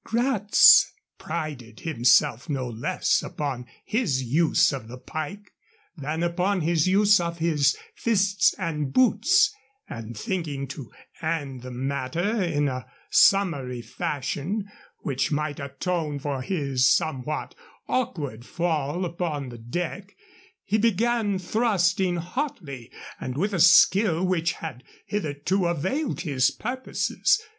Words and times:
Gratz 0.03 0.91
prided 1.19 1.81
himself 1.81 2.49
no 2.49 2.65
less 2.67 3.21
upon 3.21 3.67
his 3.85 4.23
use 4.23 4.73
of 4.73 4.87
the 4.87 4.97
pike 4.97 5.51
than 5.95 6.23
upon 6.23 6.61
his 6.61 6.87
use 6.87 7.19
of 7.19 7.37
his 7.37 7.77
fists 7.93 8.55
and 8.57 8.91
boots, 8.93 9.53
and, 9.87 10.17
thinking 10.17 10.67
to 10.69 10.91
end 11.21 11.61
the 11.61 11.69
matter 11.69 12.41
in 12.41 12.67
a 12.67 12.87
summary 13.11 13.83
fashion, 13.83 14.67
which 15.01 15.31
might 15.31 15.59
atone 15.59 16.17
for 16.17 16.41
his 16.41 16.89
somewhat 16.91 17.53
awkward 17.87 18.43
fall 18.43 19.05
upon 19.05 19.49
the 19.49 19.59
deck, 19.59 20.15
he 20.63 20.79
began 20.79 21.37
thrusting 21.37 22.15
hotly 22.15 22.91
and 23.19 23.37
with 23.37 23.53
a 23.53 23.59
skill 23.59 24.25
which 24.25 24.53
had 24.53 24.83
hitherto 25.05 25.67
availed 25.67 26.21
his 26.21 26.49
purposes. 26.49 27.39